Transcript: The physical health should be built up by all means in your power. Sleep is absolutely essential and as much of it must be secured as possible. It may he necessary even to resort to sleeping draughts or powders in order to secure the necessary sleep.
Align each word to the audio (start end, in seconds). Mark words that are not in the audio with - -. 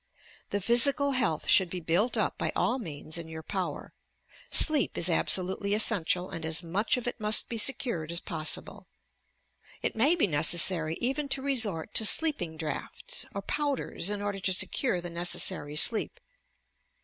The 0.49 0.59
physical 0.61 1.11
health 1.11 1.47
should 1.47 1.69
be 1.69 1.79
built 1.79 2.17
up 2.17 2.35
by 2.35 2.51
all 2.55 2.79
means 2.79 3.19
in 3.19 3.27
your 3.27 3.43
power. 3.43 3.93
Sleep 4.49 4.97
is 4.97 5.11
absolutely 5.11 5.75
essential 5.75 6.27
and 6.31 6.43
as 6.43 6.63
much 6.63 6.97
of 6.97 7.05
it 7.05 7.19
must 7.19 7.49
be 7.49 7.59
secured 7.59 8.11
as 8.11 8.19
possible. 8.19 8.87
It 9.83 9.95
may 9.95 10.15
he 10.15 10.25
necessary 10.25 10.97
even 10.99 11.29
to 11.29 11.43
resort 11.43 11.93
to 11.93 12.05
sleeping 12.07 12.57
draughts 12.57 13.27
or 13.35 13.43
powders 13.43 14.09
in 14.09 14.23
order 14.23 14.39
to 14.39 14.53
secure 14.53 15.01
the 15.01 15.11
necessary 15.11 15.75
sleep. 15.75 16.19